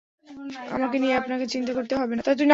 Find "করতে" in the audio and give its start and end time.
1.77-1.93